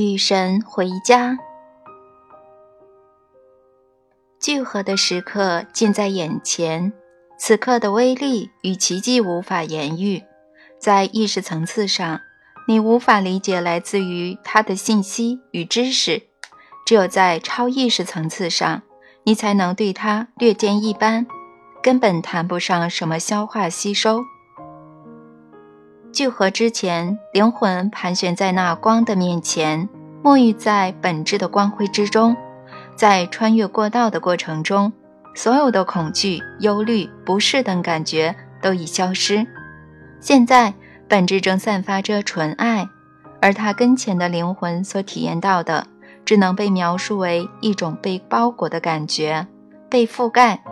[0.00, 1.36] 与神回家，
[4.40, 6.94] 聚合的时刻近在眼前。
[7.38, 10.22] 此刻的威力与奇迹无法言喻。
[10.78, 12.22] 在意识层次上，
[12.66, 16.22] 你无法理解来自于它的信息与知识；
[16.86, 18.80] 只有在超意识层次上，
[19.24, 21.26] 你才能对它略见一斑，
[21.82, 24.22] 根本谈不上什么消化吸收。
[26.12, 29.88] 聚合之前，灵魂盘旋在那光的面前，
[30.22, 32.36] 沐浴在本质的光辉之中。
[32.96, 34.92] 在穿越过道的过程中，
[35.34, 39.46] 所有的恐惧、忧虑、不适等感觉都已消失。
[40.20, 40.74] 现在，
[41.08, 42.86] 本质正散发着纯爱，
[43.40, 45.86] 而他跟前的灵魂所体验到的，
[46.24, 49.46] 只能被描述为一种被包裹的感觉，
[49.88, 50.62] 被覆盖。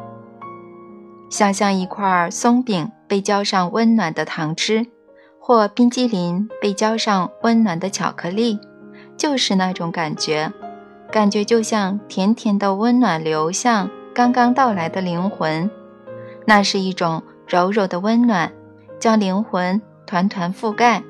[1.30, 4.86] 想象一块松饼被浇上温暖的糖汁。
[5.48, 8.60] 或冰激凌被浇上温暖的巧克力，
[9.16, 10.52] 就是那种感觉，
[11.10, 15.70] 感觉就像甜甜的温暖流向刚刚到来的灵魂，
[16.44, 18.52] 那是一种柔柔的温暖，
[19.00, 21.02] 将灵魂团团覆盖。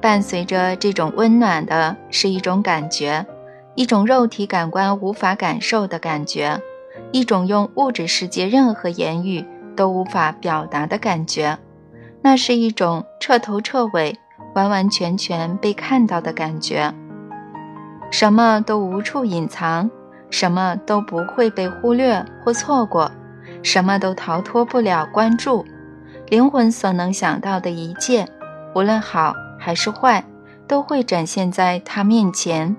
[0.00, 3.26] 伴随着这种温暖的是一种感觉，
[3.74, 6.62] 一种肉体感官无法感受的感觉，
[7.10, 9.44] 一种用物质世界任何言语
[9.74, 11.58] 都无法表达的感觉。
[12.22, 14.16] 那是一种彻头彻尾、
[14.54, 16.94] 完完全全被看到的感觉，
[18.10, 19.90] 什么都无处隐藏，
[20.30, 23.10] 什么都不会被忽略或错过，
[23.62, 25.64] 什么都逃脱不了关注。
[26.28, 28.26] 灵魂所能想到的一切，
[28.74, 30.24] 无论好还是坏，
[30.68, 32.74] 都会展现在他面前。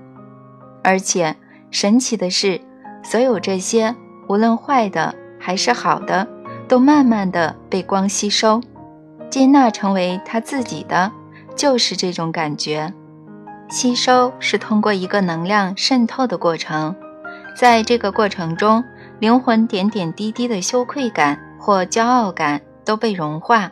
[0.84, 1.36] 而且
[1.70, 2.62] 神奇的是，
[3.04, 3.96] 所有这些，
[4.30, 6.28] 无论坏的还是好的，
[6.68, 8.62] 都慢慢的被光吸收。
[9.34, 11.12] 接纳成为他自己的，
[11.56, 12.94] 就是这种感觉。
[13.68, 16.96] 吸收是通过一个能量渗透的过程，
[17.58, 18.84] 在这个过程中，
[19.18, 23.72] 灵魂点点滴滴的羞愧感或骄傲感都被融化，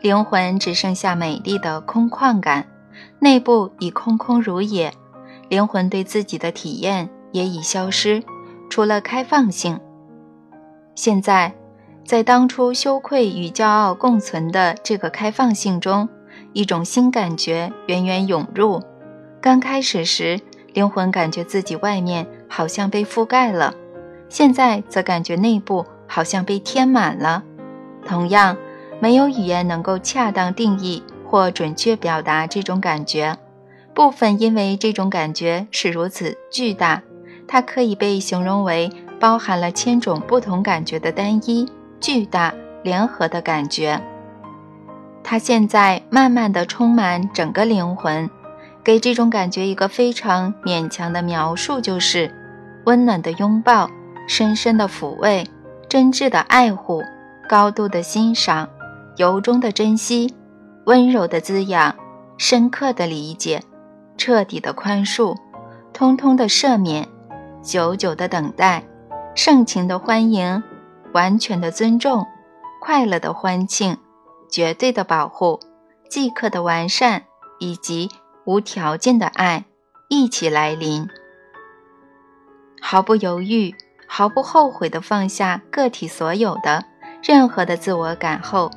[0.00, 2.66] 灵魂只剩下美丽的空旷感，
[3.20, 4.92] 内部已空空如也。
[5.48, 8.24] 灵魂对自己的体验也已消失，
[8.68, 9.78] 除了开放性。
[10.96, 11.54] 现在。
[12.06, 16.08] 在当初羞愧与骄傲共存的这个开放性中，
[16.52, 18.80] 一种新感觉源源涌入。
[19.40, 20.40] 刚开始时，
[20.72, 23.74] 灵魂感觉自己外面好像被覆盖了，
[24.28, 27.42] 现在则感觉内部好像被填满了。
[28.06, 28.56] 同样，
[29.00, 33.36] 没有语言能够恰当定义或准确表达这种感觉。
[33.92, 37.02] 部分因为这种感觉是如此巨大，
[37.48, 41.68] 它可以被形容为包含了千种不同感觉的单一。
[42.00, 44.00] 巨大联合的感觉，
[45.24, 48.30] 它现在慢慢的充满整个灵魂，
[48.84, 52.32] 给这种感觉一个非常勉强的描述，就是
[52.84, 53.90] 温暖的拥抱、
[54.28, 55.44] 深深的抚慰、
[55.88, 57.02] 真挚的爱护、
[57.48, 58.68] 高度的欣赏、
[59.16, 60.34] 由衷的珍惜、
[60.84, 61.96] 温柔的滋养、
[62.38, 63.62] 深刻的理解、
[64.16, 65.34] 彻底的宽恕、
[65.92, 67.08] 通通的赦免、
[67.62, 68.84] 久久的等待、
[69.34, 70.62] 盛情的欢迎。
[71.16, 72.26] 完全的尊重，
[72.78, 73.96] 快乐的欢庆，
[74.50, 75.58] 绝对的保护，
[76.10, 77.22] 即刻的完善，
[77.58, 78.10] 以及
[78.44, 79.64] 无条件的爱
[80.10, 81.08] 一起来临。
[82.82, 83.74] 毫不犹豫、
[84.06, 86.84] 毫不后悔地放下个体所有的
[87.22, 88.70] 任何的自我感后，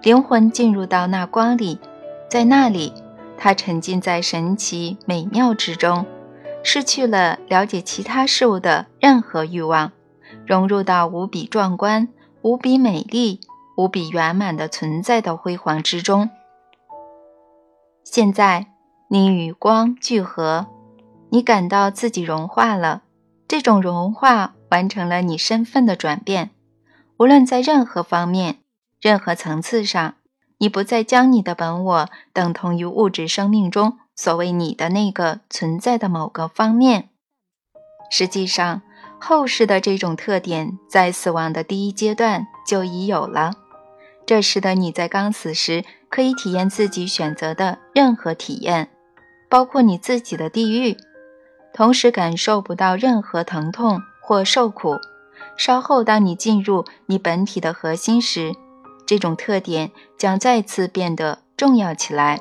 [0.00, 1.78] 灵魂进入到那光里，
[2.26, 2.94] 在那里，
[3.36, 6.06] 他沉浸在神奇美妙之中，
[6.62, 9.92] 失去了了解其他事物的任何欲望。
[10.46, 12.08] 融入到无比壮观、
[12.42, 13.40] 无比美丽、
[13.76, 16.28] 无比圆满的存在的辉煌之中。
[18.04, 18.66] 现在，
[19.08, 20.66] 你与光聚合，
[21.30, 23.02] 你感到自己融化了。
[23.46, 26.50] 这种融化完成了你身份的转变。
[27.18, 28.58] 无论在任何方面、
[29.00, 30.14] 任何层次上，
[30.58, 37.10] 你不再将你的本我等同于物质生命中所谓你的那个存在的某个方面。
[38.10, 38.82] 实际上。
[39.24, 43.52] 后世的这种特点在死亡的第一阶段就已有了，
[44.26, 48.90] 这使得你在刚死时可以体验自己选择的任何体验，
[49.48, 50.96] 包括你自己的地狱，
[51.72, 54.96] 同时感受不到任何疼痛或受苦。
[55.56, 58.52] 稍后，当你进入你本体的核心时，
[59.06, 62.40] 这种特点将再次变得重要起来。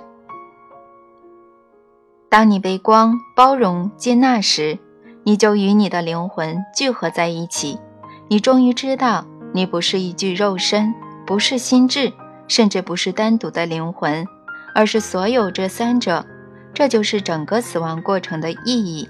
[2.28, 4.80] 当你被光包容接纳时。
[5.24, 7.80] 你就与你的灵魂聚合在一起，
[8.28, 10.94] 你终于知道，你不是一具肉身，
[11.26, 12.12] 不是心智，
[12.48, 14.26] 甚至不是单独的灵魂，
[14.74, 16.26] 而是所有这三者，
[16.74, 19.08] 这就是整个死亡过程的意义。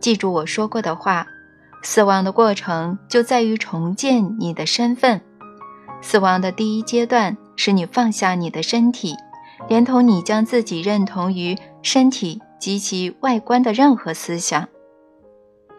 [0.00, 1.26] 记住我说过的话，
[1.82, 5.20] 死亡的过程就在于重建你的身份。
[6.02, 9.14] 死亡的第一阶段是你放下你的身体，
[9.68, 14.68] 连同你将自己认同于身体及其外观的任何思想。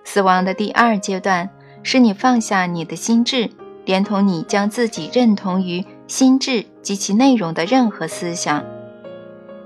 [0.05, 1.49] 死亡的第二阶段
[1.83, 3.49] 是你放下你的心智，
[3.83, 8.63] 连同你将自己认同于心智及其内容的任何思想。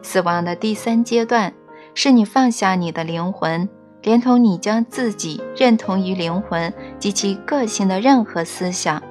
[0.02, 1.54] 死亡的第三阶段
[1.94, 3.68] 是你放下你的灵魂，
[4.02, 9.04] 连同你将自己认同于灵魂及其个性的任何思想。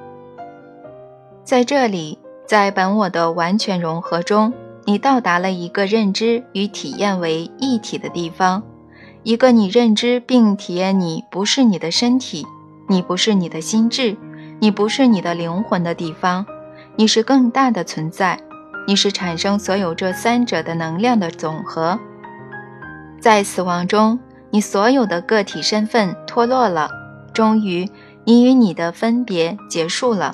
[1.43, 4.51] 在这里，在本我的完全融合中，
[4.85, 8.63] 你到达了一个认知与体验为一体的地方。
[9.29, 12.47] 一个你认知并体验你不是你的身体，
[12.87, 14.17] 你不是你的心智，
[14.59, 16.43] 你不是你的灵魂的地方，
[16.95, 18.39] 你是更大的存在，
[18.87, 21.99] 你是产生所有这三者的能量的总和。
[23.21, 26.89] 在死亡中，你所有的个体身份脱落了，
[27.31, 27.87] 终于，
[28.23, 30.33] 你与你的分别结束了。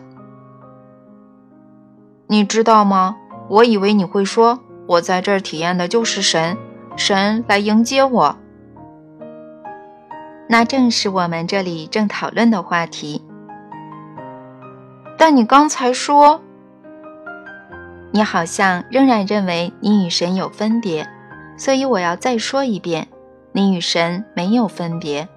[2.27, 3.18] 你知道吗？
[3.50, 6.56] 我以为你会说，我在这儿体验的就是神，
[6.95, 8.38] 神来迎接我。
[10.47, 13.24] 那正是我们这里正讨论的话题。
[15.18, 16.42] 但你刚才说，
[18.12, 21.07] 你好像仍然认为你与神有分别，
[21.57, 23.07] 所以我要再说一遍：
[23.53, 25.27] 你与神没有分别。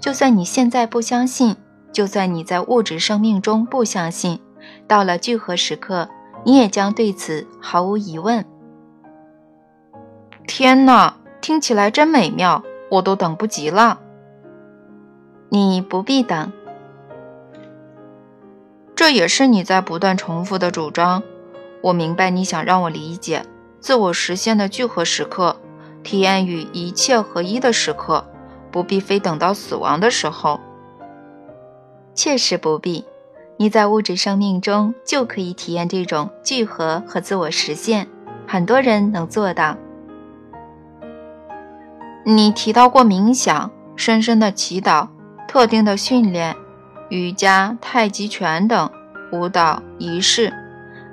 [0.00, 1.56] 就算你现在不相信，
[1.92, 4.40] 就算你在物质生命中不相信，
[4.86, 6.08] 到了聚合时刻，
[6.44, 8.44] 你也将对此毫无疑问。
[10.46, 14.00] 天哪，听起来真美妙，我都等不及了。
[15.50, 16.52] 你不必等，
[18.94, 21.22] 这也是你在不断重复的主张。
[21.80, 23.46] 我明白你想让我理解
[23.80, 25.56] 自我实现的聚合时刻，
[26.02, 28.26] 体验与一切合一的时刻，
[28.70, 30.60] 不必非等到死亡的时候。
[32.14, 33.06] 确实不必，
[33.56, 38.06] 你在物质生命中就可以体验这种聚合和自我实现，
[38.46, 39.78] 很多人能做到。
[42.24, 45.08] 你提到过冥想、深深的祈祷。
[45.48, 46.54] 特定的训练，
[47.08, 48.90] 瑜伽、太极拳等
[49.32, 50.52] 舞蹈仪式，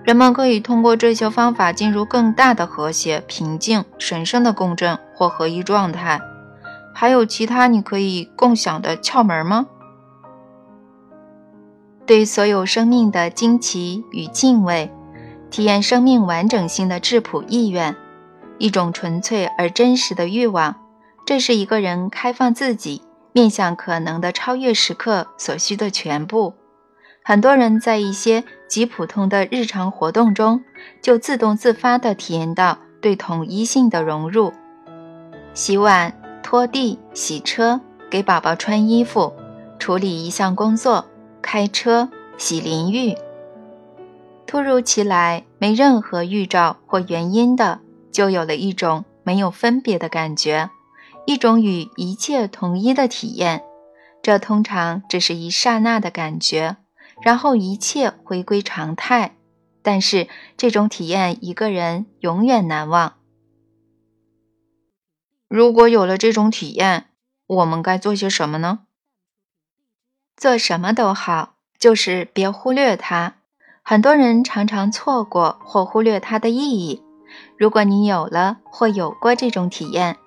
[0.03, 6.19] 人们可以通过这些方法进入更大的和谐、平静、神圣的共振或合一状态。
[6.93, 9.67] 还有其他你可以共享的窍门吗？
[12.05, 14.91] 对所有生命的惊奇与敬畏，
[15.49, 17.95] 体验生命完整性的质朴意愿，
[18.57, 20.75] 一种纯粹而真实的欲望，
[21.25, 23.01] 这是一个人开放自己。
[23.35, 26.53] 面向可能的超越时刻所需的全部，
[27.21, 30.63] 很多人在一些极普通的日常活动中，
[31.01, 34.53] 就自动自发地体验到对统一性的融入：
[35.53, 39.33] 洗碗、拖地、洗车、给宝宝穿衣服、
[39.77, 41.03] 处理一项工作、
[41.41, 43.17] 开车、洗淋浴。
[44.47, 47.81] 突如其来、没任何预兆或原因的，
[48.13, 50.69] 就有了一种没有分别的感觉。
[51.25, 53.63] 一种与一切统一的体验，
[54.21, 56.77] 这通常只是一刹那的感觉，
[57.21, 59.35] 然后一切回归常态。
[59.81, 60.27] 但是
[60.57, 63.17] 这种体验，一个人永远难忘。
[65.47, 67.07] 如果有了这种体验，
[67.45, 68.79] 我们该做些什么呢？
[70.35, 73.35] 做什么都好，就是别忽略它。
[73.83, 77.03] 很多人常常错过或忽略它的意义。
[77.57, 80.17] 如果你有了或有过这种体验，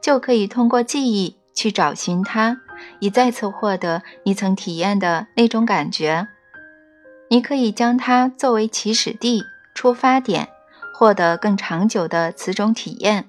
[0.00, 2.60] 就可以通过记忆去找寻它，
[3.00, 6.28] 以再次获得你曾体验的那种感觉。
[7.30, 9.42] 你可以将它作为起始地、
[9.74, 10.48] 出发点，
[10.94, 13.26] 获得更长久的此种体验。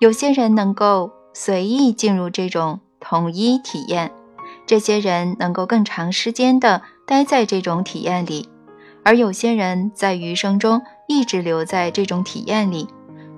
[0.00, 4.10] 有些人能够随意进入这种统一体验，
[4.66, 8.48] 这些人能够更长时间的待在这种体验里，
[9.04, 12.88] 而有些人在余生中一直留在这种体验里。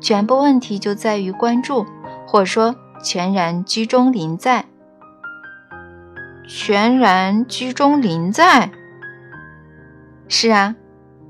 [0.00, 1.84] 全部问题就在于关注。
[2.30, 4.66] 或说全然居中临在，
[6.46, 8.70] 全然居中临在。
[10.28, 10.76] 是啊，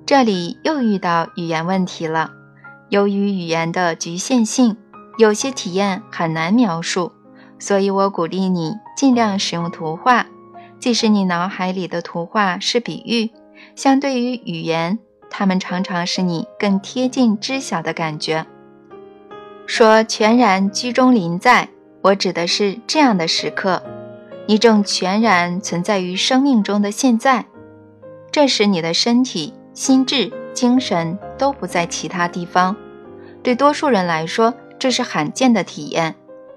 [0.04, 2.32] 这里又遇到语言问题了。
[2.88, 4.76] 由于语言的局限性，
[5.18, 7.12] 有些体验很难描述，
[7.60, 10.26] 所以我鼓励你尽量使用图画，
[10.80, 13.30] 即使你脑海里的图画是比喻，
[13.76, 14.98] 相对于语言，
[15.30, 18.48] 它们常常使你更贴近知晓的感觉。
[19.68, 21.68] 说全然居中临在，
[22.00, 23.82] 我指的是这样的时刻：
[24.46, 27.44] 你正全然存在于生命中的现在，
[28.32, 32.74] 这时你的身体、心智、精神都不在其他地方。
[33.42, 36.14] 对多数人来说，这是罕见的体验，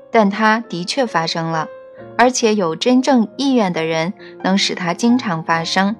[0.10, 1.68] 但它的确发生了，
[2.18, 5.98] 而且有真正意愿的人能使它经常发生。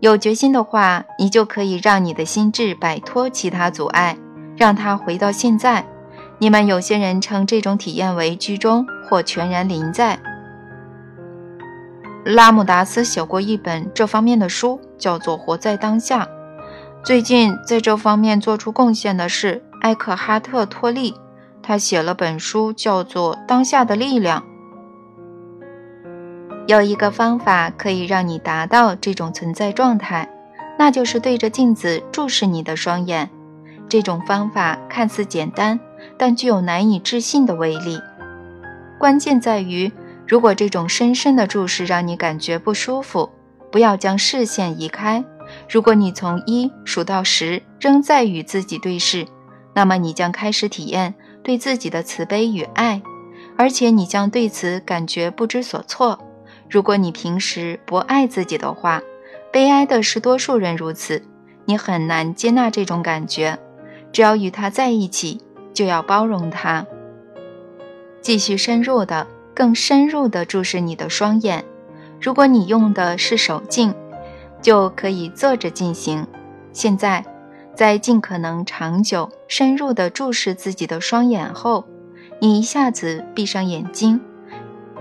[0.00, 4.18] 有决心的话，你就可以让你的心智摆脱其他阻碍，
[4.58, 5.86] 让它回到现在。
[6.40, 10.18] 你们有些人称这种体验为居中或全然临在。
[12.24, 16.24] 拉姆达斯写过一本这方面的书，叫做《活在当下》。
[17.02, 21.14] 最近在这方面做出贡献的是埃克哈特·托利，
[21.62, 24.40] 他写了本书，叫做《当下的力量》。
[26.66, 30.28] 有一个方法可以让你达到这种存在状态，
[30.78, 33.30] 那就是对着镜子注视你的双眼。
[33.88, 35.78] 这种方法看似简单，
[36.16, 38.00] 但具有难以置信的威力。
[38.98, 39.90] 关键在于。
[40.30, 43.30] 如果这种深深的注视让你感觉不舒服，
[43.72, 45.24] 不要将视线移开。
[45.70, 49.26] 如果你从一数到十仍在与自己对视，
[49.72, 53.00] 那么你将开始体验对自己的慈悲与爱，
[53.56, 56.18] 而且你将对此感觉不知所措。
[56.68, 59.00] 如果你平时不爱自己的话，
[59.50, 61.22] 悲哀的是多数人如此，
[61.64, 63.58] 你很难接纳这种感觉。
[64.18, 65.40] 只要与他在一起，
[65.72, 66.84] 就要包容他。
[68.20, 69.24] 继续深入的。
[69.54, 71.64] 更深入的注视你的双眼。
[72.20, 73.94] 如果你用的是手镜，
[74.60, 76.26] 就可以坐着进行。
[76.72, 77.24] 现在，
[77.76, 81.84] 在尽可能长久、深入的注视自己的双眼后，
[82.40, 84.20] 你一下子闭上眼睛，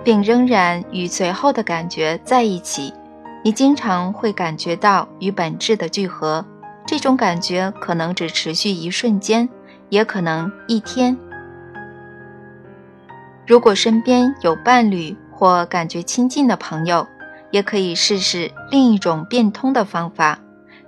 [0.03, 2.93] 并仍然与随后的感觉在一起。
[3.43, 6.45] 你经常会感觉到与本质的聚合。
[6.88, 9.48] 这种感觉可能只持续一瞬间，
[9.89, 11.17] 也可能一天。
[13.46, 17.06] 如果身边有伴侣或感觉亲近的朋友，
[17.51, 20.39] 也可以试试另一种变通的方法，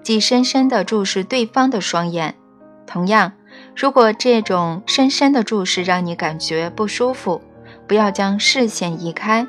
[0.02, 2.34] 即深深地注视对方的双眼。
[2.88, 3.34] 同样，
[3.76, 7.42] 如果这种深深的注视让你感觉不舒服，
[7.88, 9.46] 不要将视线移开，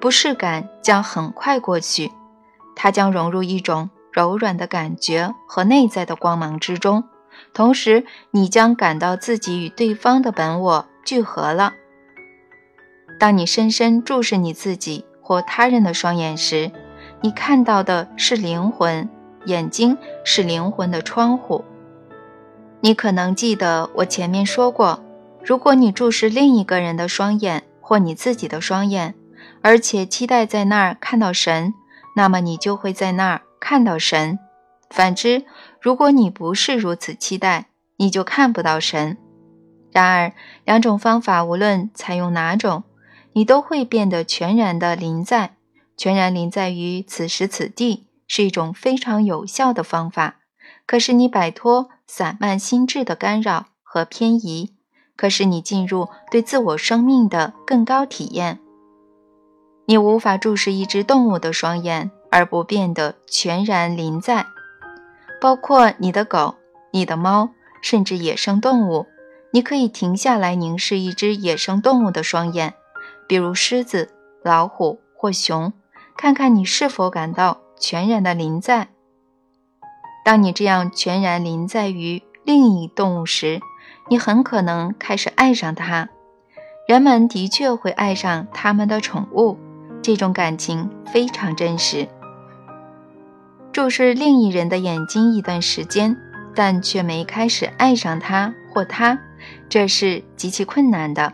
[0.00, 2.12] 不适感将很快过去，
[2.76, 7.04] 它将融入一种柔软的感觉和内在的光芒之中，
[7.54, 11.72] 同时你将感到自己与对方的本我聚合了。
[13.18, 16.70] 当你深深注视你自己或他人的双眼时，
[17.22, 19.08] 你看到的是灵魂。
[19.46, 21.64] 眼睛是灵魂的窗户。
[22.82, 25.02] 你可能记得我前面说过，
[25.42, 29.14] 如果你注视另一个人的双眼或你自己的双眼，
[29.62, 31.72] 而且期待在那儿看到神，
[32.14, 34.38] 那么你就会在那儿看到神。
[34.88, 35.44] 反之，
[35.80, 37.66] 如果你不是如此期待，
[37.98, 39.16] 你就看不到神。
[39.92, 40.32] 然而，
[40.64, 42.82] 两种方法无论采用哪种，
[43.34, 45.56] 你都会变得全然的临在，
[45.96, 50.38] 全然临在于此时此地，是一种非常有效的方法，
[50.86, 54.74] 可使你摆脱散漫心智的干扰和偏移，
[55.16, 58.58] 可使你进入对自我生命的更高体验。
[59.86, 64.46] 你无法注视一只动物的双眼而不变得全然临在，
[65.40, 66.54] 包括你的狗、
[66.92, 67.50] 你的猫，
[67.82, 69.06] 甚至野生动物。
[69.52, 72.74] 你可以停下来凝视一只野生动物的双眼。
[73.26, 74.10] 比如狮子、
[74.44, 75.72] 老虎或熊，
[76.16, 78.88] 看看你是否感到全然的临在。
[80.24, 83.60] 当你这样全然临在于另一动物时，
[84.08, 86.08] 你很可能开始爱上它。
[86.86, 89.58] 人们的确会爱上他们的宠物，
[90.02, 92.08] 这种感情非常真实。
[93.72, 96.16] 注视另一人的眼睛一段时间，
[96.54, 99.18] 但却没开始爱上他或他，
[99.68, 101.32] 这是极其困难的。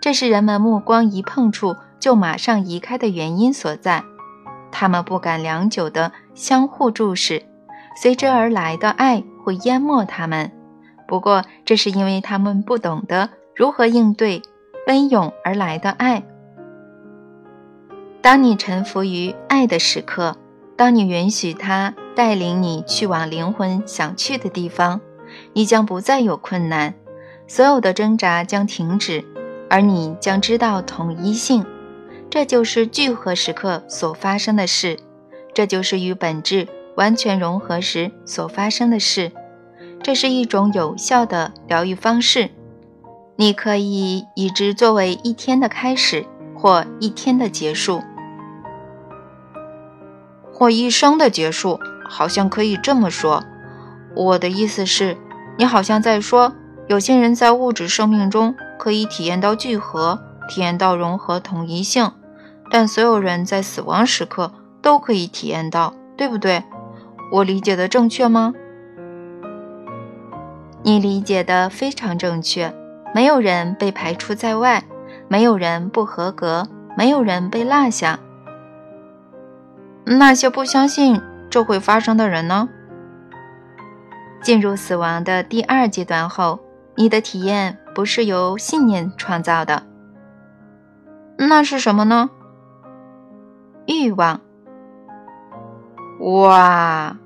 [0.00, 4.04] 这是人们目光一碰触就马上移开的原因所在。
[4.70, 7.42] 他们不敢良久地相互注视，
[7.96, 10.52] 随之而来的爱会淹没他们。
[11.08, 14.42] 不过，这是因为他们不懂得如何应对
[14.86, 16.22] 奔涌而来的爱。
[18.20, 20.36] 当你臣服于爱的时刻，
[20.76, 25.00] 当你允许它带领你去往灵魂想去的地方，
[25.52, 26.94] 你将不再有困难，
[27.46, 29.24] 所有的挣扎将停止。
[29.70, 31.64] 而你将知道统一性，
[32.28, 34.98] 这就是聚合时刻所发生的事，
[35.54, 39.32] 这就是与本质完全融合时所发生的事。
[40.02, 42.50] 这是一种有效的疗愈方式，
[43.36, 48.02] 你可以以之作为一天的开始，或一天的结束，
[50.62, 53.42] 我一生的结束，好像可以这么说。
[54.14, 55.16] 我的意思是，
[55.58, 56.52] 你好像在说，
[56.86, 58.54] 有些人在物质生命中。
[58.78, 62.10] 可以体验到聚合，体验到融合统一性，
[62.68, 64.52] 但所有人在死亡时刻
[64.82, 66.64] 都可以体验到，对不对？
[67.30, 68.52] 我理解的正确吗？
[70.82, 72.74] 你理解的非常正确。
[73.14, 74.82] 没有人被排除在外，
[75.28, 76.66] 没有人不合格，
[76.96, 78.18] 没有人被落下。
[80.04, 82.68] 那些不相信这会发生的人呢？
[84.42, 86.58] 进入死亡的第二阶段后，
[86.96, 89.84] 你的体验不是由信念创造的。
[91.36, 92.30] 那是什么呢？
[93.86, 94.40] 欲望。
[96.20, 97.16] 哇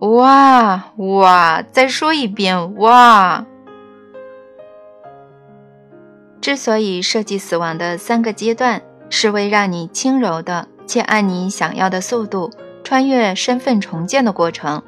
[0.00, 1.62] 哇哇！
[1.72, 3.44] 再说一遍，哇！
[6.40, 12.50] 之所以设计死亡的三个阶段，是为让你轻柔的且按你想要的速度
[12.82, 14.82] 穿越身份重建的过程。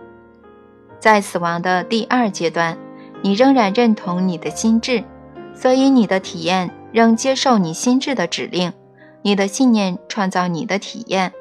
[0.98, 2.76] 在死亡的第二阶段，
[3.22, 5.04] 你仍然认同你的心智，
[5.54, 8.72] 所以你的体验仍接受你心智的指令。
[9.22, 11.32] 你的信念创造你的体验。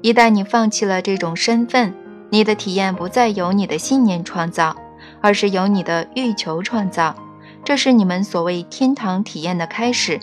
[0.00, 1.94] 一旦你放弃了这种身份，
[2.30, 4.74] 你的体验不再由你的信念创造，
[5.20, 7.14] 而是由你的欲求创造。
[7.62, 10.18] 这是你们所谓天堂体验的开始。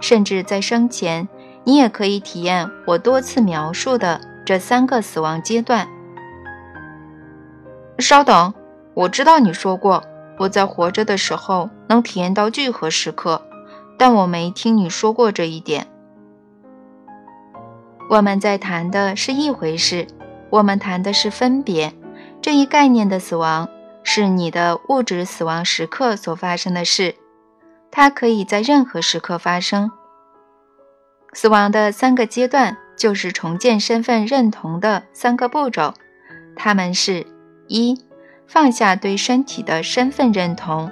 [0.00, 1.26] 甚至在生前，
[1.64, 5.88] 你也可以体验我多次描述的这三个死亡阶段。
[7.98, 8.52] 稍等，
[8.94, 10.02] 我知道你说过
[10.38, 13.42] 我在活着的时候能体验到聚合时刻，
[13.96, 15.86] 但我没听你说过这一点。
[18.10, 20.06] 我们在谈的是一回事，
[20.50, 21.94] 我们谈的是分别
[22.42, 23.68] 这一概念的死亡，
[24.02, 27.14] 是你的物质死亡时刻所发生的事，
[27.90, 29.90] 它可以在任何时刻发生。
[31.34, 35.92] 死亡的三个阶段就是重建身份认同的三个步骤，
[36.56, 37.26] 它们是：
[37.68, 38.02] 一、
[38.46, 40.88] 放下对身体的身份认同；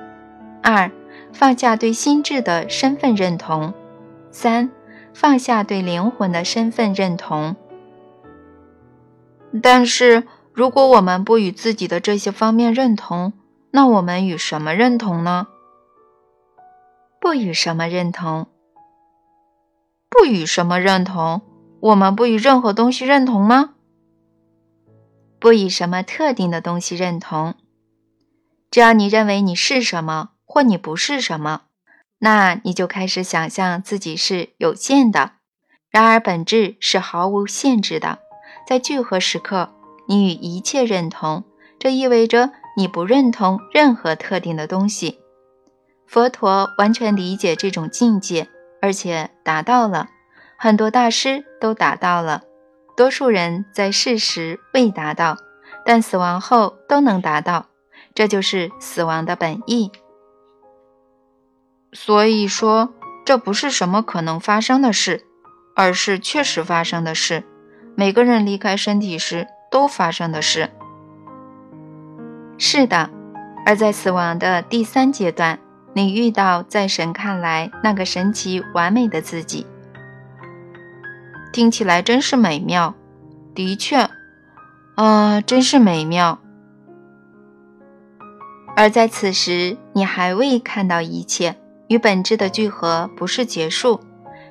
[0.63, 0.91] 二、
[1.33, 3.73] 放下对心智的身份认同；
[4.31, 4.71] 三。
[5.15, 7.55] 放下对灵魂的身份认同，
[9.63, 13.35] 但是如果我们不与自己的这些方面认同，
[13.73, 15.49] 那我们与什么认同呢？
[17.21, 18.47] 不与什么认同？
[20.13, 21.41] 不与什么认同？
[21.81, 23.71] 我们不与任何东西认同吗？
[25.41, 27.55] 不与什么特定的东西认同？
[28.71, 31.63] 只要你认为你是什么，或你不是什么。
[32.19, 35.33] 那你就开始想象自己是有限的，
[35.91, 38.19] 然而本质是毫无限制的。
[38.69, 39.75] 在聚合时刻，
[40.07, 41.45] 你与一切认同，
[41.79, 45.19] 这意味着你不认同任何特定的东西。
[46.07, 48.49] 佛陀完全理解这种境界，
[48.83, 50.11] 而且达到了。
[50.59, 52.43] 很多大师都达到了，
[52.97, 55.37] 多数人在世时未达到，
[55.87, 57.67] 但死亡后都能达到。
[58.15, 59.91] 这就是死亡的本意。
[61.95, 62.93] 所以说，
[63.25, 65.25] 这不是什么可能发生的事，
[65.75, 67.45] 而是确实发生的事。
[67.95, 70.71] 每个人离开身体时都发生的事。
[72.59, 73.11] 是的，
[73.67, 75.59] 而在死亡的第三阶段，
[75.95, 79.67] 你遇到在神看来那个神奇完美的自己。
[81.53, 82.95] 听起来真是美妙。
[83.55, 84.09] 的确，
[84.95, 86.39] 啊，真是美妙。
[88.75, 91.57] 而在此时，你还未看到一切。
[91.89, 94.01] 与本质的聚合不是结束，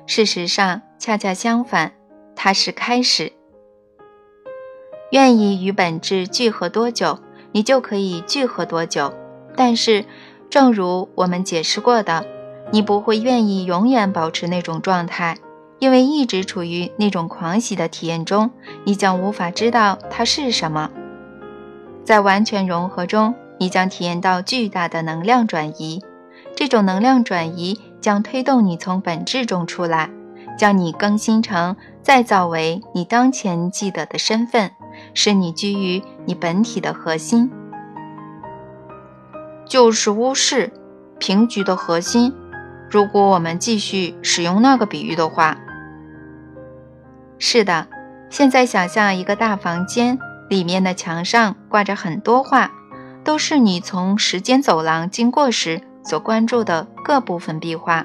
[0.06, 1.92] 事实上恰恰相反，
[2.36, 3.32] 它是开始。
[5.10, 7.18] 愿意与本质聚合多久，
[7.50, 9.12] 你就可以聚合多久。
[9.56, 10.04] 但是，
[10.52, 12.26] 正如我们解释过的，
[12.72, 15.38] 你不会愿意永远保持那种状态，
[15.78, 18.50] 因为一直处于那种狂喜的体验中，
[18.84, 20.90] 你将无法知道它是什么。
[22.04, 26.02] 在完全融合中，你将体验到巨大的能量转移。
[26.54, 30.10] 这种能量转移将推动你从本质中出来，
[30.58, 34.70] 将你更新成、再造为你当前记得的身份，
[35.14, 37.50] 使你居于你本体的核心，
[39.72, 40.70] 就是巫士
[41.18, 42.34] 平局的核心。
[42.90, 45.56] 如果我们继续使用那个比喻的话，
[47.38, 47.86] 是的。
[48.28, 50.18] 现在想象一个大房间，
[50.50, 52.70] 里面的墙上挂着很多画，
[53.24, 55.80] 都是你从时间走廊经过时。
[56.04, 58.04] 所关注的各部分壁画，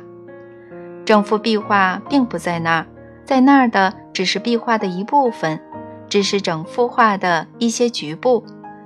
[1.03, 2.85] 整幅壁画并不在那儿，
[3.25, 5.59] 在那儿的只是壁画的一部分，
[6.07, 8.45] 只是整幅画的一些局部，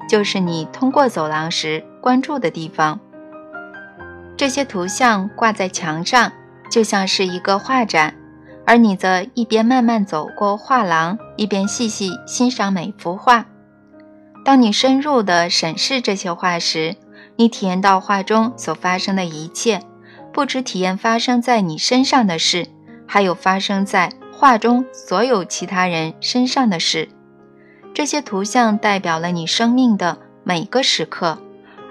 [0.10, 3.00] 就是你通过走廊时关注的地方。
[4.36, 6.32] 这些图像挂在墙上，
[6.70, 8.16] 就像是一个画展，
[8.66, 13.46] 而你则一边慢慢走过画廊，一边细细欣赏每幅画。
[14.44, 16.96] 当你深入地审视这些画时，
[17.36, 19.82] 你体验到画中所发生的一切，
[20.34, 22.68] 不只体验发生在你身上的事，
[23.08, 27.10] 还有发生在画中所有其他人身上的事。
[27.94, 31.38] 这些图像代表了你生命的每个时刻，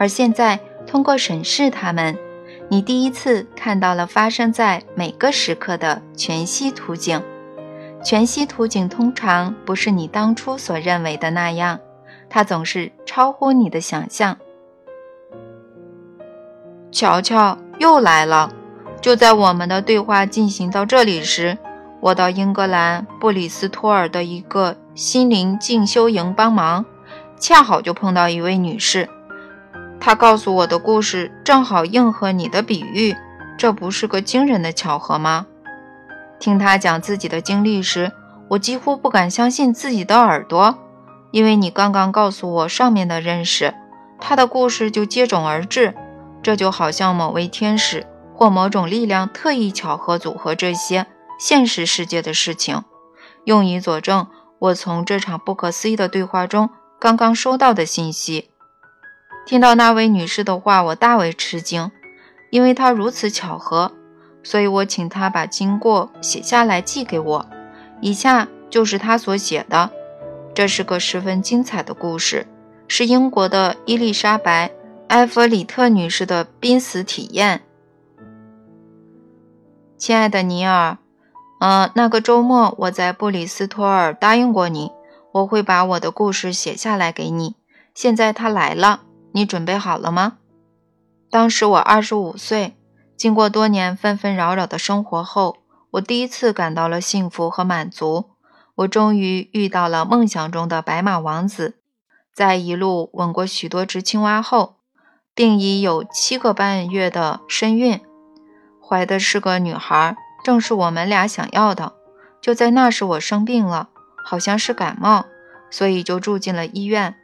[0.01, 2.17] 而现在通过审视它们，
[2.71, 7.23] 你第一次看到了发生在每个时刻的全息图景。
[8.03, 11.79] 全息图景通常不是你当初所认为的那样，
[12.31, 14.39] 它总是超乎你的想象。
[16.91, 18.51] 瞧瞧，又来了！
[19.03, 21.59] 就在我们的对话进行到这里时，
[22.01, 26.87] 我到英格兰布里斯托尔的一个心灵进修营帮忙，
[27.39, 29.07] 恰好就碰到一位女士。
[30.01, 33.15] 他告诉我的故事正好应和你的比喻，
[33.59, 35.47] 这不是个惊人的巧合吗？
[36.39, 38.11] 听他讲自己的经历时，
[38.49, 40.79] 我几乎不敢相信自己的耳朵，
[41.31, 43.75] 因为你刚刚告诉我上面的认识，
[44.19, 45.95] 他的故事就接踵而至，
[46.43, 51.07] 这就好像某位天使或某种力量特意巧合组合这些
[51.39, 52.83] 现实世界的事情，
[53.45, 54.27] 用以佐证
[54.59, 58.51] 我从这场不可思议的对话中刚刚收到的信息。
[59.51, 61.91] 听到那位女士的话，我大为吃惊，
[62.51, 63.91] 因为她如此巧合，
[64.45, 67.47] 所以我请她把经过写下来寄给我。
[68.01, 69.91] 以下就是她所写的，
[70.55, 72.47] 这是个十分精彩的故事，
[72.87, 74.69] 是英国的伊丽莎白·
[75.09, 77.63] 埃弗里特女士的濒死体验。
[79.99, 80.97] 亲爱的尼尔，
[81.59, 84.93] 嗯，那个周末我在布里斯托尔答应过你，
[85.33, 87.57] 我会把我的故事写下来给你。
[87.93, 89.01] 现在他来了。
[89.33, 90.39] 你准备好了吗？
[91.31, 92.77] 当时我二十五岁，
[93.17, 95.59] 经过多年纷纷扰扰的生活后，
[95.93, 98.31] 我第一次感到了幸福和满足。
[98.77, 101.77] 我终于遇到了梦想中的白马王子。
[102.33, 104.77] 在一路吻过许多只青蛙后，
[105.35, 108.01] 并已有七个半月的身孕，
[108.81, 111.93] 怀的是个女孩，正是我们俩想要的。
[112.41, 113.91] 就在那时，我生病了，
[114.25, 115.27] 好像是感冒，
[115.71, 117.17] 所以就住进了医院。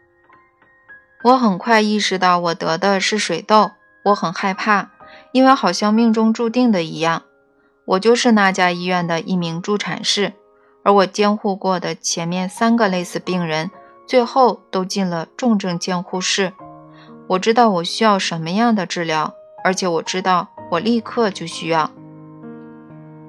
[1.27, 3.73] 我很快意识到我得的是水痘，
[4.05, 4.91] 我很害怕，
[5.33, 7.25] 因为好像命中注定的一样。
[7.85, 10.35] 我就是那家医院的一名助产士，
[10.85, 13.73] 而我监护过的前面三个类似病人，
[14.07, 16.53] 最后都进了重症监护室。
[17.27, 19.35] 我知道我需要什么样的治疗，
[19.65, 21.91] 而且我知道我立刻就需要。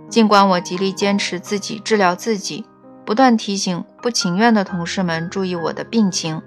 [0.08, 2.64] 尽管我极力坚持自己治疗自己，
[3.04, 6.40] 不断提醒不情愿的同事们注意我的病情。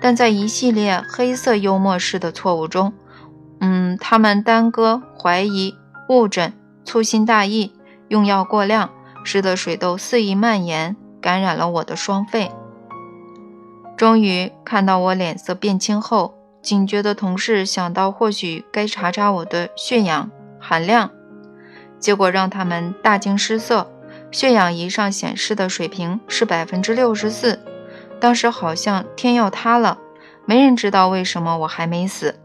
[0.00, 2.92] 但在一系列黑色幽默式的错误中，
[3.60, 5.74] 嗯，他们耽搁、怀疑、
[6.08, 7.72] 误诊、粗心大意、
[8.08, 8.90] 用药过量，
[9.24, 12.50] 使得水痘肆意蔓延，感染了我的双肺。
[13.96, 21.10] 终于看到我脸色变青后，警觉的同事想到或许该查查我的血氧含量，
[21.98, 23.90] 结果让他们大惊失色，
[24.30, 27.60] 血氧仪上显示的水平是百分之六十四。
[28.20, 29.98] 当时好像天要塌了，
[30.44, 32.38] 没人知道为什么我还没死。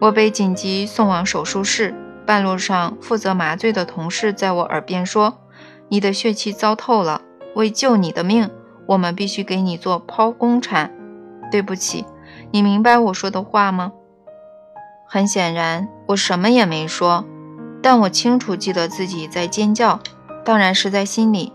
[0.00, 1.94] 我被紧急送往手术室，
[2.24, 5.38] 半路上负责麻醉的同事在我耳边说
[5.90, 7.22] ：“你的血气糟透了，
[7.54, 8.50] 为救你的命，
[8.86, 10.92] 我们必须给你做剖宫产。”
[11.50, 12.06] 对不起，
[12.50, 13.92] 你明白我说的话吗？
[15.06, 17.24] 很显然，我什么也没说，
[17.82, 20.00] 但我清楚记得自己在尖叫，
[20.44, 21.52] 当然是在心里。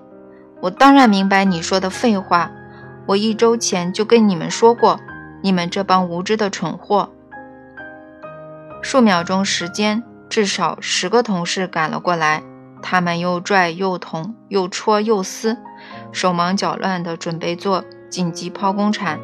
[0.61, 2.51] 我当然明白你说的废话。
[3.07, 4.99] 我一周前就跟你们说过，
[5.41, 7.09] 你们这帮无知的蠢货。
[8.81, 12.43] 数秒钟时间，至少十个同事赶了过来，
[12.81, 15.57] 他们又拽又捅，又戳又撕，
[16.11, 19.19] 手忙脚乱地准备做紧急剖宫产。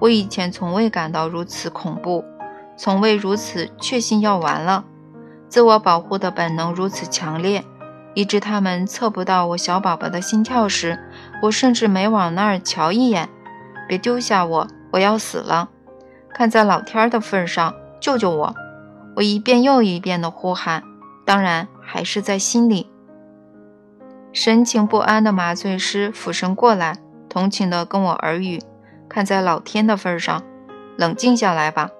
[0.00, 2.24] 我以前从未感到如此恐怖，
[2.76, 4.84] 从未如此确信要完了。
[5.48, 7.64] 自我保护的本能如此强烈。
[8.14, 10.98] 以致他们测不到我小宝宝的心跳时，
[11.42, 13.28] 我甚至没往那儿瞧一眼。
[13.86, 15.68] 别丢下我，我要死了！
[16.32, 18.54] 看在老天的份上，救救我！
[19.16, 20.82] 我一遍又一遍地呼喊，
[21.26, 22.90] 当然还是在心里。
[24.32, 26.96] 神情不安的麻醉师俯身过来，
[27.28, 28.62] 同情地跟我耳语
[29.10, 30.42] ：“看在老天的份上，
[30.96, 31.90] 冷静下来吧。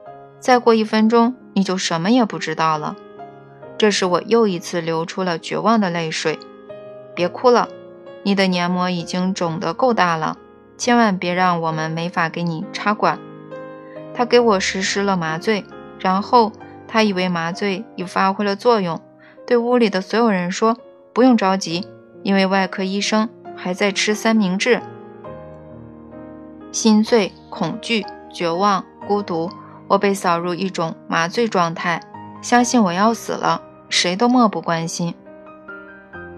[0.40, 2.96] 再过一分钟，你就什么也不知道了。”
[3.76, 6.38] 这时，我又一次流出了绝望的泪水。
[7.14, 7.68] 别哭了，
[8.22, 10.36] 你的黏膜已经肿得够大了，
[10.76, 13.18] 千万别让我们没法给你插管。
[14.14, 15.64] 他给我实施了麻醉，
[15.98, 16.52] 然后
[16.86, 19.00] 他以为麻醉已发挥了作用，
[19.46, 20.76] 对屋里的所有人说
[21.12, 21.88] ：“不用着急，
[22.22, 24.80] 因为外科医生还在吃三明治。”
[26.70, 29.50] 心碎、恐惧、绝望、孤独，
[29.88, 32.00] 我被扫入一种麻醉状态，
[32.40, 33.62] 相信我要死了。
[33.88, 35.14] 谁都漠不关心。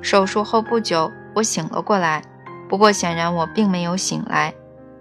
[0.01, 2.23] 手术后不久，我醒了过来，
[2.69, 4.55] 不过显然我并没有醒来，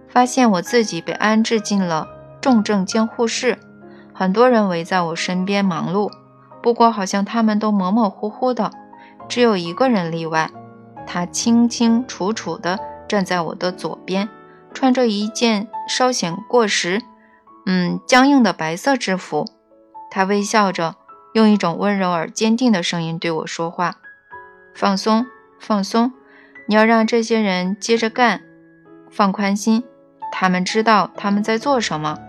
[0.09, 2.07] 发现我自己被安置进了
[2.41, 3.57] 重症监护室，
[4.13, 6.11] 很多人围在我身边忙碌。
[6.61, 8.71] 不过好像他们都模模糊糊的，
[9.27, 10.49] 只有一个人例外，
[11.05, 14.29] 他清清楚楚地站在我的左边，
[14.73, 17.01] 穿着一件稍显过时、
[17.65, 19.45] 嗯僵硬的白色制服。
[20.09, 20.95] 他微笑着，
[21.33, 23.95] 用一种温柔而坚定的声音对我说话
[24.73, 25.25] ：“放松，
[25.59, 26.13] 放松，
[26.65, 28.41] 你要让这些人接着干，
[29.09, 29.83] 放宽心，
[30.31, 32.19] 他们知道他们在做什么。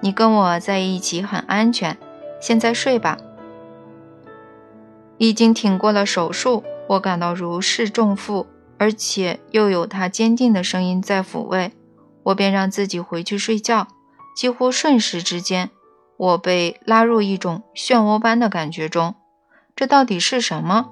[0.00, 1.96] 你跟我在一起很安全，
[2.40, 3.18] 现在睡吧。”
[5.18, 8.46] 已经挺过了手术，我感到如释重负，
[8.78, 11.72] 而且又有他坚定的声音在抚慰，
[12.24, 13.86] 我便让自己回去睡觉。
[14.34, 15.70] 几乎瞬时之间，
[16.16, 19.14] 我被拉入一种漩涡般的感觉中。
[19.76, 20.88] 这到底是什么？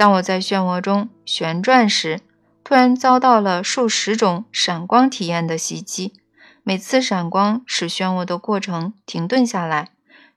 [0.00, 2.20] 当我在漩涡中旋转时，
[2.64, 6.14] 突然遭到了数十种闪光体验的袭击。
[6.62, 9.90] 每次闪光使漩涡的过程停顿下来，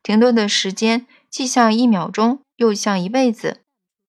[0.04, 2.42] 停顿的时间既像一秒钟。
[2.58, 3.62] 又像一辈子，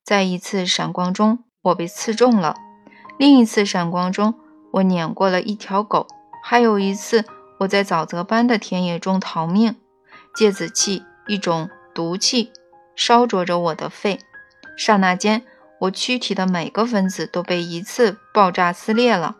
[0.04, 2.56] 在一次闪光中，我被刺中了；
[3.16, 4.34] 另一次闪光中，
[4.72, 6.08] 我碾过了一条狗；
[6.42, 7.24] 还有一次，
[7.60, 9.76] 我在沼泽般的田野中逃命。
[10.34, 12.50] 芥子气，一种毒气，
[12.96, 14.18] 烧灼着我的肺。
[14.76, 15.42] 刹那间，
[15.80, 19.36] 我躯体的每个分子都被一次爆炸撕裂了。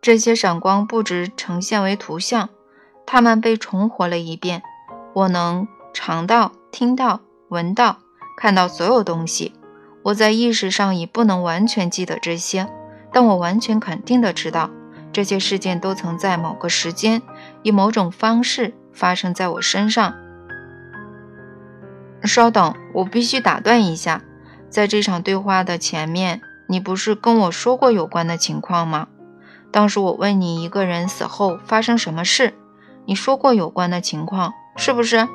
[0.00, 2.48] 这些闪光不止呈现为图像，
[3.04, 4.62] 它们被重活了一遍。
[5.14, 6.52] 我能尝到。
[6.72, 8.00] 听到、闻到、
[8.36, 9.54] 看到所有东西，
[10.02, 12.68] 我在意识上已不能完全记得这些，
[13.10, 14.68] 但我完全肯定的知道，
[15.10, 17.22] 这些事件都曾在某个时间
[17.62, 20.14] 以某种方式发生在我身上。
[22.24, 24.22] 稍等，我必须打断一下，
[24.70, 29.08] 在这场对话的前面，你不是跟我说过有关的情况吗？
[29.70, 32.54] 当时我问你一个人死后发生什么事，
[33.04, 35.28] 你说过有关的情况，是不是？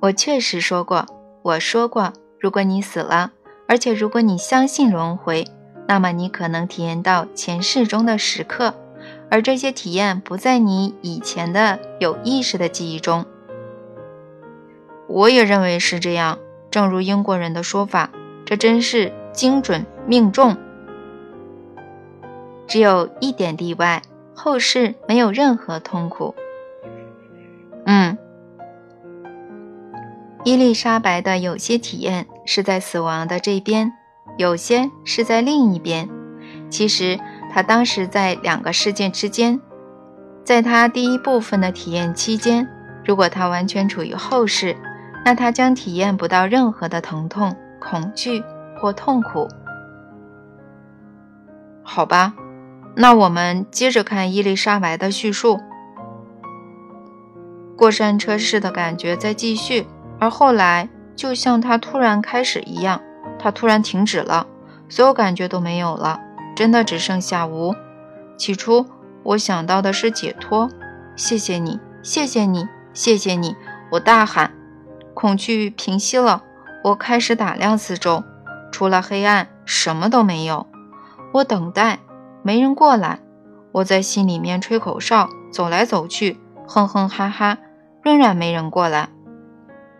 [0.00, 1.06] 我确实说过，
[1.42, 3.30] 我说过，如果你死了，
[3.66, 5.46] 而且如果你相信轮回，
[5.88, 8.74] 那么你可能体验到前世中的时刻，
[9.30, 13.24] 而这些体验不在你以前的有意识的记忆中。
[15.08, 16.38] 我也认为是这样，
[16.70, 18.10] 正如英国人的说法，
[18.44, 20.56] 这真是精准命中。
[22.66, 24.02] 只有一点例外，
[24.34, 26.34] 后世没有任何痛苦。
[27.84, 28.18] 嗯。
[30.44, 33.92] 伊丽莎白的有些体验是在死亡的这边，
[34.36, 36.08] 有些是在另一边。
[36.70, 37.18] 其实
[37.52, 39.60] 她当时在两个事件之间。
[40.44, 42.68] 在她第一部分的体验期间，
[43.04, 44.76] 如果她完全处于后世，
[45.26, 48.44] 那他将体验不到任何的疼痛、恐惧
[48.78, 49.48] 或痛苦。
[51.82, 52.32] 好吧，
[52.94, 55.58] 那我们接着看伊丽莎白的叙述。
[57.76, 59.88] 过山车式的感觉在继续。
[60.20, 63.02] 而后来，就像它突然开始一样，
[63.36, 64.46] 它突然停止了，
[64.88, 66.20] 所有感觉都没有了，
[66.54, 67.74] 真的只剩下无。
[68.38, 68.86] 起初，
[69.24, 70.70] 我想到的是解脱。
[71.16, 73.56] 谢谢你，谢谢你，谢谢你！
[73.90, 74.55] 我大喊。
[75.16, 76.42] 恐惧平息了，
[76.84, 78.22] 我开始打量四周，
[78.70, 80.66] 除了黑暗，什么都没有。
[81.32, 82.00] 我等待，
[82.42, 83.20] 没人过来。
[83.72, 87.56] 我在心里面吹口哨，走来走去，哼哼哈哈，
[88.02, 89.08] 仍然没人过来。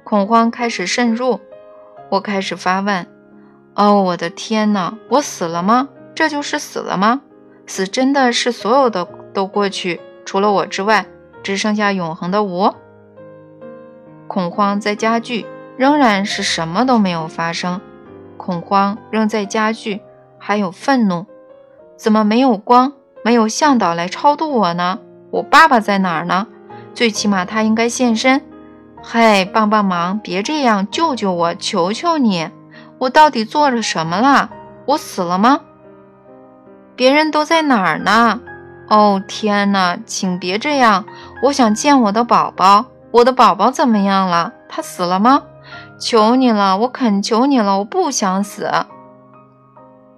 [0.04, 1.40] 恐慌开始渗入，
[2.10, 3.06] 我开始发问
[3.74, 4.98] ：“哦，我的天哪！
[5.08, 5.88] 我死了吗？
[6.14, 7.22] 这就是死了吗？
[7.66, 11.06] 死真的是所有的都过去，除了我之外，
[11.42, 12.74] 只剩下永恒的无。”
[14.28, 17.80] 恐慌在加剧，仍然是什么都没有发生。
[18.36, 20.00] 恐慌仍在加剧，
[20.38, 21.26] 还有愤怒。
[21.96, 22.92] 怎么没有光？
[23.24, 25.00] 没有向导来超度我呢？
[25.30, 26.46] 我爸爸在哪儿呢？
[26.94, 28.42] 最起码他应该现身。
[29.02, 30.18] 嘿，帮帮忙！
[30.18, 31.54] 别这样，救救我！
[31.54, 32.50] 求求你！
[32.98, 34.50] 我到底做了什么了？
[34.86, 35.60] 我死了吗？
[36.94, 38.40] 别人都在哪儿呢？
[38.88, 39.98] 哦天哪！
[40.06, 41.04] 请别这样！
[41.42, 42.86] 我想见我的宝宝。
[43.16, 44.52] 我的宝宝怎么样了？
[44.68, 45.44] 他死了吗？
[45.98, 48.70] 求你了，我恳求你了，我不想死。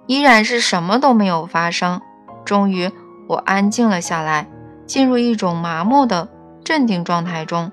[0.05, 2.01] 依然是什么都没有发生。
[2.43, 2.91] 终于，
[3.29, 4.49] 我安静了下来，
[4.85, 6.27] 进入一种麻木的
[6.61, 7.71] 镇定状态中。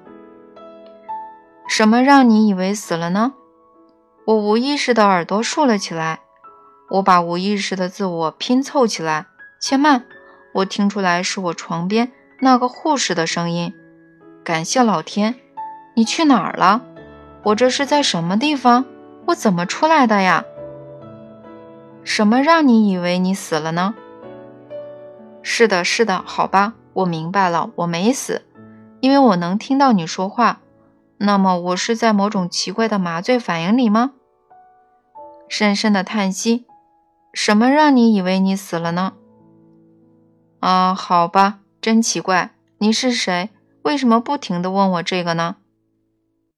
[1.67, 3.33] 什么让你以为死了呢？
[4.27, 6.21] 我无意识的耳朵竖了起来，
[6.91, 9.27] 我把无意识的自我拼凑起来。
[9.61, 10.05] 且慢，
[10.55, 13.75] 我听出来是我床边那个护士的声音。
[14.47, 15.35] 感谢老天，
[15.95, 16.81] 你去哪儿了？
[17.43, 18.85] 我这是在什么地方？
[19.27, 20.45] 我怎么出来的呀？
[22.05, 23.97] 什么让你以为你死了呢？
[25.43, 28.43] 是的，是的，好吧，我明白了，我没死，
[29.01, 30.61] 因为我能听到你说话。
[31.19, 34.13] 那么我是在某种奇怪的麻醉反应里吗？
[35.49, 36.67] 深深的叹息。
[37.33, 39.15] 什么让你以为你死了呢？
[40.61, 42.53] 啊，好吧，真奇怪。
[42.79, 43.51] 你是谁？
[43.87, 45.55] 为什么不停的问我这个呢？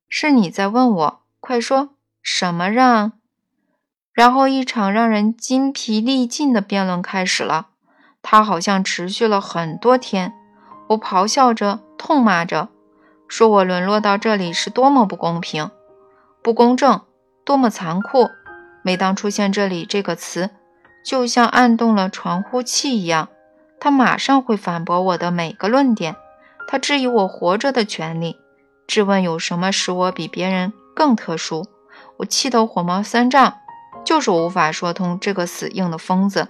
[0.09, 1.21] 是你在问我？
[1.41, 1.91] 快说，
[2.23, 3.13] 什么让？
[4.15, 7.69] 然后一场让人筋疲力尽的辩论开始了。
[8.23, 10.33] 它好像持续了很多天。
[10.89, 12.71] 我咆哮着，痛骂着，
[13.29, 15.71] 说我沦落到这里是多么不公平、
[16.43, 17.03] 不公正，
[17.45, 18.31] 多么残酷。
[18.83, 20.49] 每当出现“这里”这个词，
[21.05, 23.29] 就像按动了传呼器一样，
[23.79, 26.17] 他马上会反驳我的每个论点。
[26.71, 28.37] 他质疑我活着的权利，
[28.87, 31.65] 质问有什么使我比别人更特殊。
[32.19, 33.55] 我气得火冒三丈，
[34.05, 36.49] 就是无法说通这个死硬的疯子。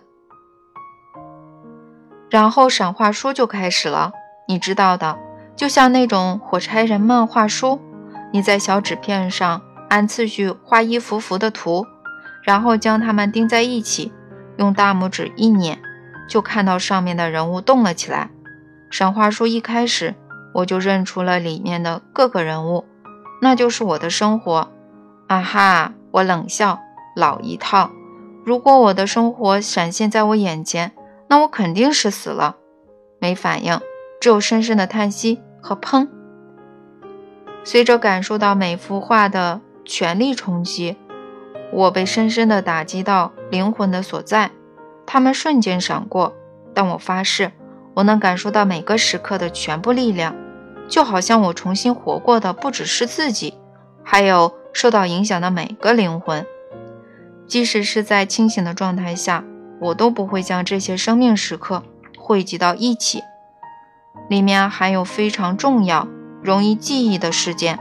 [2.28, 4.11] 然后闪话书就开始了，
[4.48, 5.16] 你知道的，
[5.54, 7.81] 就像那种火柴人漫画书，
[8.33, 11.87] 你在小纸片上按次序画一幅幅的图，
[12.42, 14.12] 然后将它们钉在一起。
[14.57, 15.78] 用大拇指一捻，
[16.28, 18.28] 就看到上面的人物动了起来。
[18.90, 20.14] 神话书一开始，
[20.55, 22.85] 我就认出了里面的各个人物，
[23.42, 24.72] 那就是我的生活。
[25.27, 25.92] 啊哈！
[26.11, 26.79] 我冷笑，
[27.14, 27.90] 老一套。
[28.46, 30.92] 如果我的生活闪现在我眼前，
[31.29, 32.57] 那我肯定是死了。
[33.18, 33.79] 没反应，
[34.20, 36.09] 只有深深的叹息和砰。
[37.62, 40.96] 随着感受到每幅画的全力冲击。
[41.70, 44.51] 我被深深的打击到灵魂的所在，
[45.05, 46.33] 他们瞬间闪过，
[46.72, 47.53] 但我发誓，
[47.98, 50.32] 我能感受到每个时刻的全部力量，
[50.88, 53.54] 就好像我重新活过的不只是自己，
[54.04, 56.46] 还有受到影响的每个灵魂。
[57.48, 59.42] 即使是在清醒的状态下，
[59.80, 61.82] 我都不会将这些生命时刻
[62.16, 63.24] 汇集到一起，
[64.28, 66.06] 里面含有非常重要、
[66.40, 67.80] 容易记忆的事件。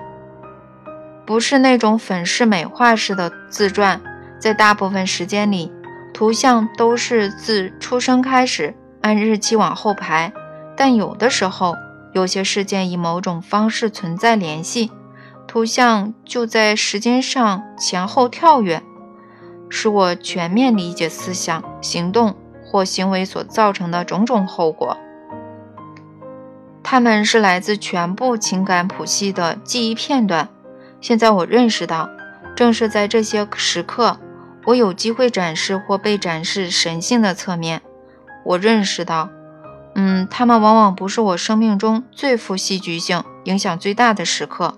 [1.28, 4.02] 不是那种粉饰美化式的自传，
[4.40, 5.72] 在大部分时间里，
[6.12, 8.74] 图像都是自出生开始
[9.08, 10.34] 按日期往后排。
[10.76, 11.76] 但有的时候，
[12.12, 14.92] 有些事件以某种方式存在联系，
[15.48, 18.84] 图像就在时间上前后跳跃，
[19.70, 24.98] 使我全面理解思想、行动或行为所造成的种种后果。
[26.84, 30.50] 它们是来自全部情感谱系的记忆片段。
[31.00, 32.10] 现在我认识到，
[32.56, 34.20] 正是在这些时刻，
[34.66, 37.82] 我有机会展示或被展示神性的侧面。
[38.48, 39.30] 我认识到，
[39.94, 44.78] 嗯，他们往往不是我生命中最富戏剧性、影响最大的时刻。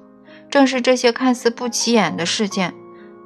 [0.50, 2.74] 正是这些看似不起眼的事件，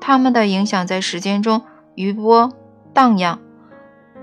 [0.01, 1.61] 他们的影响在时间中
[1.95, 2.51] 余波
[2.93, 3.39] 荡漾。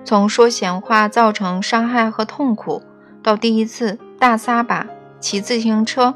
[0.04, 2.82] 从说闲话造成伤害和痛苦，
[3.22, 4.86] 到第一次大撒把
[5.18, 6.14] 骑自行车。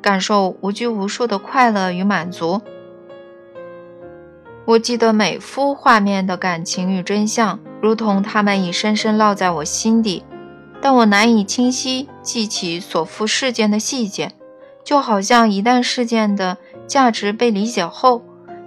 [0.00, 2.62] 感受无拘无束的快乐与满足。
[4.66, 10.24] 我记得每幅画面的感情与真相，如同它们已深深烙在我心底，
[10.80, 14.32] 但我难以清晰记起所附事件的细节，
[14.82, 18.22] 就好像一旦事件的价值被理解后，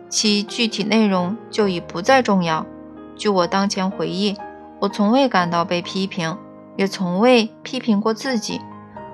[0.08, 2.64] 其具体内容就已不再重要。
[3.16, 4.36] 据我当前回忆，
[4.80, 6.38] 我从未感到被批评，
[6.76, 8.62] 也从未批评过自己，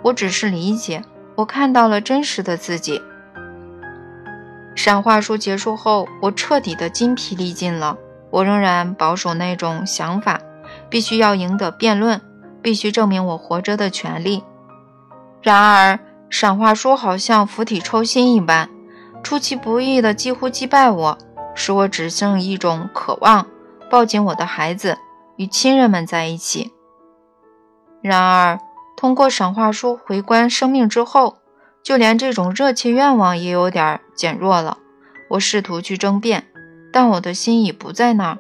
[0.01, 1.01] 我只是理解。
[1.35, 3.01] 我看到了真实的自己。
[4.75, 7.97] 闪话书结束后，我彻底的筋疲力尽了。
[8.31, 10.39] 我仍然保守那种想法，
[10.89, 12.19] 必须要赢得辩论，
[12.61, 14.43] 必须证明我活着的权利。
[15.41, 18.69] 然而，闪话书好像釜底抽薪一般，
[19.21, 21.17] 出其不意的几乎击败我，
[21.53, 23.45] 使我只剩一种渴望：
[23.89, 24.97] 抱紧我的孩子，
[25.37, 26.71] 与亲人们在一起。
[28.01, 28.59] 然而。
[28.95, 31.39] 通过闪化书回观生命之后，
[31.83, 34.77] 就连这种热切愿望也有点减弱了。
[35.29, 36.47] 我试图去争辩，
[36.91, 38.37] 但我的心已不在那儿。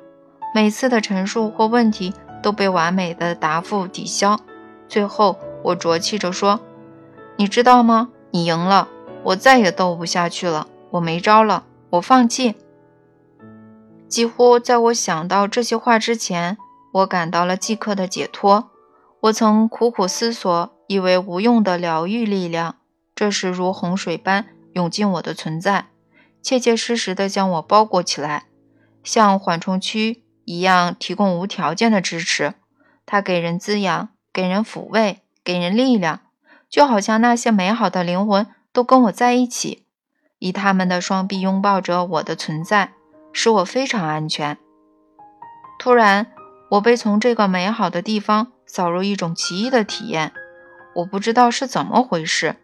[0.55, 4.39] 每次的陈述或问题都被完美的答复抵消。
[4.87, 6.59] 最后，我浊气着说
[7.37, 8.09] ：“你知道吗？
[8.31, 8.87] 你赢了，
[9.23, 10.67] 我再也斗不下去了。
[10.91, 12.55] 我没招了，我放弃。”
[14.07, 16.57] 几乎在我想到这些话之前，
[16.91, 18.69] 我感到了即刻的解脱。
[19.21, 22.75] 我曾苦苦思索，以为无用的疗愈力量，
[23.23, 25.85] 这时如洪水般涌进我的存在，
[26.41, 28.47] 切切实实地将我包裹起来，
[29.01, 32.55] 像缓冲区一样提供无条件的支持。
[33.05, 36.19] 它给人滋养，给人抚慰，给人力量，
[36.69, 39.85] 就好像那些美好的灵魂都跟我在一起，
[40.39, 42.91] 以他们的双臂拥抱着我的存在，
[43.31, 44.57] 使我非常安全。
[45.79, 46.27] 突然，
[46.71, 48.51] 我被从这个美好的地方。
[48.65, 50.33] 扫入一种奇异的体验，
[50.95, 52.57] 我不知道是怎么回事。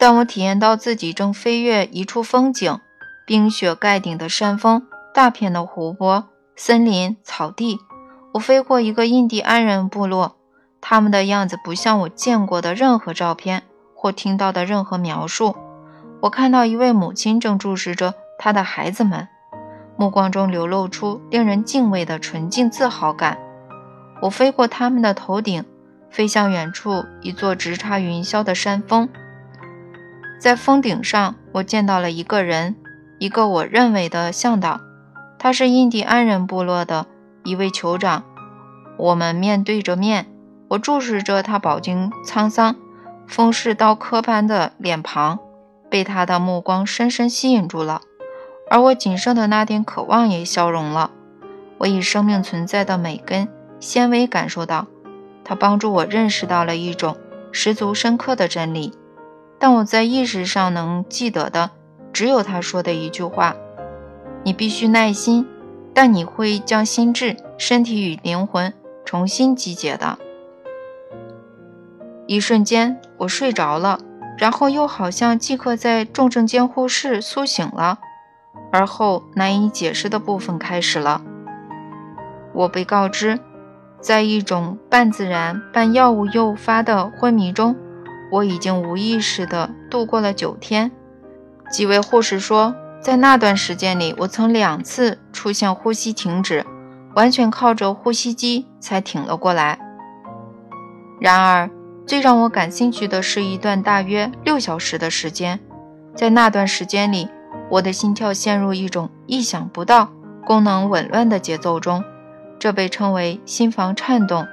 [0.00, 2.80] 但我体验到自己正飞越一处风景：
[3.26, 6.24] 冰雪盖顶的山峰、大片的湖泊、
[6.56, 7.78] 森林、草地。
[8.32, 10.36] 我飞过一个印第安人部落，
[10.80, 15.54] 他们的样子不像我见过的任何照片或听到的任何描述。
[16.22, 19.28] 我看到一位母亲正注视着她的孩子们，
[19.98, 23.36] 目光中流露出令人敬畏的纯净自豪感。
[24.22, 25.62] 我飞过他们的头顶，
[26.08, 29.06] 飞向远处一座直插云霄的山峰。
[30.40, 32.74] 在峰顶上，我见到了一个人，
[33.18, 34.80] 一个我认为的向导，
[35.38, 37.06] 他是印第安人部落的。
[37.44, 38.24] 一位酋长，
[38.96, 40.26] 我们面对着面，
[40.68, 42.74] 我注视着他饱经沧桑、
[43.26, 45.38] 风蚀刀刻般的脸庞，
[45.90, 48.00] 被他的目光深深吸引住了，
[48.70, 51.10] 而我仅剩的那点渴望也消融了。
[51.76, 53.46] 我以生命存在的每根
[53.78, 54.86] 纤维感受到，
[55.44, 57.18] 他帮助我认识到了一种
[57.52, 58.94] 十足深刻的真理，
[59.60, 61.70] 但我在意识上能记得的，
[62.12, 63.54] 只有他说的一句话
[64.42, 65.46] ：“你必须耐心。”
[65.92, 68.72] 但你会将心智、身体与灵魂
[69.04, 70.18] 重新集结的。
[72.28, 73.98] 一瞬间，我睡着了，
[74.38, 77.98] 然后又好像即刻在重症监护室苏醒了。
[78.70, 81.22] 而后，难以解释的部分开始了。
[82.54, 83.40] 我被告知，
[84.00, 87.74] 在一种半自然、半药物诱发的昏迷中，
[88.30, 90.90] 我已经无意识地度过了九天。
[91.70, 92.74] 几位护士说。
[93.02, 96.66] 在那段时间里，我曾两次出现呼吸停止，
[97.14, 99.78] 完全靠着呼吸机才挺了过来。
[101.18, 101.70] 然而，
[102.06, 105.58] 最让我感兴趣的是一段大约六小时的时间，
[106.14, 107.26] 在那段时间里，
[107.70, 110.10] 我的心跳陷入一种意想不到、
[110.44, 112.04] 功能紊乱的节奏中，
[112.58, 114.46] 这被称为心房颤动。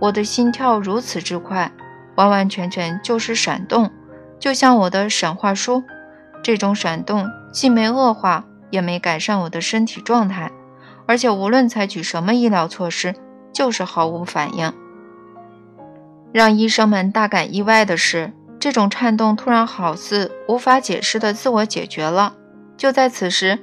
[0.00, 1.70] 我的心跳如此之快，
[2.16, 3.90] 完完全全就是闪动，
[4.38, 5.82] 就像我的闪化书。
[6.42, 7.30] 这种闪动。
[7.54, 10.50] 既没恶化，也没改善我的身体状态，
[11.06, 13.14] 而且无论采取什么医疗措施，
[13.52, 14.72] 就是毫无反应。
[16.32, 22.34] 让医生们大感意外的是，这种颤动突然好似无法解释的自我解决了。
[22.76, 23.60] 就在此时，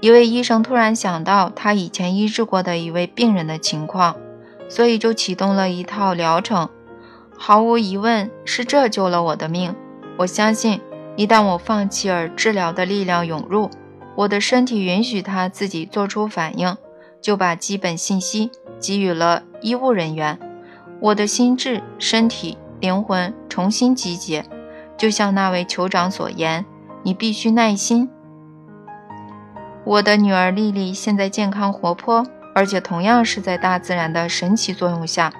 [0.00, 4.16] 一位医生突然想到他以前医治过的一位病人的情况，
[4.68, 6.68] 所以就启动了一套疗程。
[7.38, 9.74] 毫无疑问，是这救了我的命。
[10.18, 10.80] 我相信。
[11.16, 13.68] 一旦我放弃而治疗的力量涌入，
[14.14, 16.76] 我的身体允许它自己做出反应，
[17.20, 20.38] 就把基本信息给予了医务人员。
[21.00, 24.44] 我的心智、身体、灵魂重新集结，
[24.96, 26.64] 就像那位酋长所言
[27.02, 28.08] ：“你必须耐心。”
[29.82, 32.24] 我的女儿丽丽现在健康活泼，
[32.54, 35.32] 而且同样是在大自然的神奇作用下。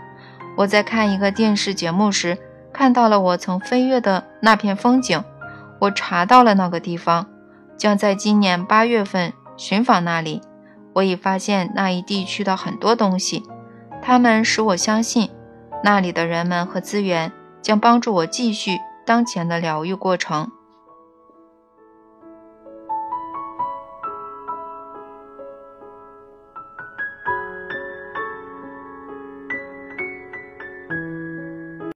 [0.58, 2.36] 我在看一个电视节目时，
[2.72, 5.22] 看到了我曾飞越的那片风景。
[5.78, 7.28] 我查到了那个地方，
[7.76, 10.42] 将在今年八月份寻访那里。
[10.94, 13.44] 我已发现那一地区的很多东西，
[14.02, 15.30] 它们使我相信，
[15.84, 17.30] 那里的人们和资源
[17.62, 20.50] 将帮助我继续当前的疗愈过程。